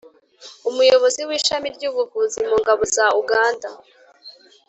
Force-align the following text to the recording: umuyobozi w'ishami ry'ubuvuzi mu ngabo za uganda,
umuyobozi 0.69 1.21
w'ishami 1.29 1.67
ry'ubuvuzi 1.75 2.39
mu 2.49 2.55
ngabo 2.61 2.81
za 2.95 3.05
uganda, 3.21 3.69